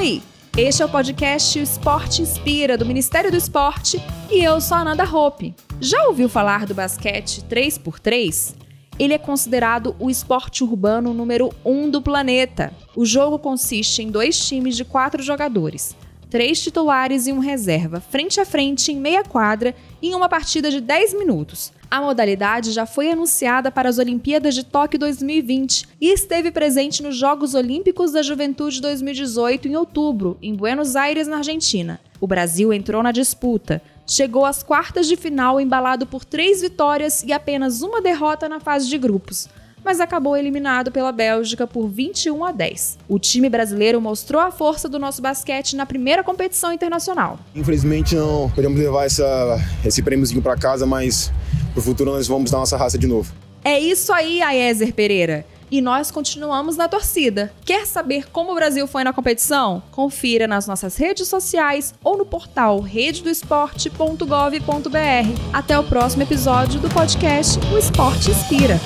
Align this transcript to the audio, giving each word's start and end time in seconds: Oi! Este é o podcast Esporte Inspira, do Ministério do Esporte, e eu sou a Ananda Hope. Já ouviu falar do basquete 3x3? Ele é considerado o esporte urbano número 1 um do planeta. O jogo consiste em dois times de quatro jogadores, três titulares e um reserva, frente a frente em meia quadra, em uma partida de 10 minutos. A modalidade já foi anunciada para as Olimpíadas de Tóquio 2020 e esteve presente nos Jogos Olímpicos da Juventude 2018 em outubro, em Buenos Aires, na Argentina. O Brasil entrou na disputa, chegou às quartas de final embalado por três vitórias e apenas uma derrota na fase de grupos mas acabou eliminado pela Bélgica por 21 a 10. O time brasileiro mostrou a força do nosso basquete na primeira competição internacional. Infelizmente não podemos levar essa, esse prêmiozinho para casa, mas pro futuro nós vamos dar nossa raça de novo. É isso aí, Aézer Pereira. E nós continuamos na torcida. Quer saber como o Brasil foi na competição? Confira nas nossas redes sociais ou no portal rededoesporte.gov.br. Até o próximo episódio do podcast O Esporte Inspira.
Oi! 0.00 0.22
Este 0.56 0.80
é 0.80 0.86
o 0.86 0.88
podcast 0.88 1.58
Esporte 1.58 2.22
Inspira, 2.22 2.78
do 2.78 2.86
Ministério 2.86 3.30
do 3.30 3.36
Esporte, 3.36 4.02
e 4.30 4.42
eu 4.42 4.58
sou 4.58 4.78
a 4.78 4.80
Ananda 4.80 5.04
Hope. 5.04 5.54
Já 5.78 6.06
ouviu 6.06 6.26
falar 6.26 6.64
do 6.64 6.74
basquete 6.74 7.42
3x3? 7.42 8.54
Ele 8.98 9.12
é 9.12 9.18
considerado 9.18 9.94
o 9.98 10.08
esporte 10.08 10.64
urbano 10.64 11.12
número 11.12 11.50
1 11.62 11.82
um 11.82 11.90
do 11.90 12.00
planeta. 12.00 12.72
O 12.96 13.04
jogo 13.04 13.38
consiste 13.38 14.02
em 14.02 14.10
dois 14.10 14.42
times 14.42 14.74
de 14.74 14.86
quatro 14.86 15.22
jogadores, 15.22 15.94
três 16.30 16.62
titulares 16.62 17.26
e 17.26 17.32
um 17.32 17.40
reserva, 17.40 18.00
frente 18.00 18.40
a 18.40 18.46
frente 18.46 18.92
em 18.92 18.96
meia 18.96 19.24
quadra, 19.24 19.74
em 20.00 20.14
uma 20.14 20.28
partida 20.28 20.70
de 20.70 20.80
10 20.80 21.14
minutos. 21.14 21.72
A 21.90 22.00
modalidade 22.00 22.70
já 22.70 22.86
foi 22.86 23.10
anunciada 23.10 23.70
para 23.70 23.88
as 23.88 23.98
Olimpíadas 23.98 24.54
de 24.54 24.64
Tóquio 24.64 24.98
2020 24.98 25.88
e 26.00 26.12
esteve 26.12 26.52
presente 26.52 27.02
nos 27.02 27.16
Jogos 27.16 27.54
Olímpicos 27.54 28.12
da 28.12 28.22
Juventude 28.22 28.80
2018 28.80 29.66
em 29.66 29.76
outubro, 29.76 30.38
em 30.40 30.54
Buenos 30.54 30.94
Aires, 30.94 31.26
na 31.26 31.38
Argentina. 31.38 32.00
O 32.20 32.28
Brasil 32.28 32.72
entrou 32.72 33.02
na 33.02 33.10
disputa, 33.10 33.82
chegou 34.06 34.44
às 34.44 34.62
quartas 34.62 35.08
de 35.08 35.16
final 35.16 35.60
embalado 35.60 36.06
por 36.06 36.24
três 36.24 36.62
vitórias 36.62 37.24
e 37.24 37.32
apenas 37.32 37.82
uma 37.82 38.00
derrota 38.00 38.48
na 38.48 38.60
fase 38.60 38.88
de 38.88 38.96
grupos 38.96 39.48
mas 39.84 40.00
acabou 40.00 40.36
eliminado 40.36 40.90
pela 40.90 41.12
Bélgica 41.12 41.66
por 41.66 41.88
21 41.88 42.44
a 42.44 42.52
10. 42.52 42.98
O 43.08 43.18
time 43.18 43.48
brasileiro 43.48 44.00
mostrou 44.00 44.40
a 44.40 44.50
força 44.50 44.88
do 44.88 44.98
nosso 44.98 45.22
basquete 45.22 45.76
na 45.76 45.86
primeira 45.86 46.22
competição 46.22 46.72
internacional. 46.72 47.38
Infelizmente 47.54 48.14
não 48.14 48.50
podemos 48.50 48.78
levar 48.78 49.06
essa, 49.06 49.58
esse 49.84 50.02
prêmiozinho 50.02 50.42
para 50.42 50.56
casa, 50.56 50.86
mas 50.86 51.32
pro 51.72 51.82
futuro 51.82 52.12
nós 52.12 52.26
vamos 52.26 52.50
dar 52.50 52.58
nossa 52.58 52.76
raça 52.76 52.98
de 52.98 53.06
novo. 53.06 53.32
É 53.64 53.78
isso 53.78 54.12
aí, 54.12 54.42
Aézer 54.42 54.94
Pereira. 54.94 55.46
E 55.70 55.80
nós 55.80 56.10
continuamos 56.10 56.76
na 56.76 56.88
torcida. 56.88 57.52
Quer 57.64 57.86
saber 57.86 58.28
como 58.30 58.50
o 58.50 58.54
Brasil 58.56 58.88
foi 58.88 59.04
na 59.04 59.12
competição? 59.12 59.80
Confira 59.92 60.48
nas 60.48 60.66
nossas 60.66 60.96
redes 60.96 61.28
sociais 61.28 61.94
ou 62.02 62.18
no 62.18 62.26
portal 62.26 62.80
rededoesporte.gov.br. 62.80 65.52
Até 65.52 65.78
o 65.78 65.84
próximo 65.84 66.24
episódio 66.24 66.80
do 66.80 66.88
podcast 66.88 67.60
O 67.72 67.78
Esporte 67.78 68.32
Inspira. 68.32 68.80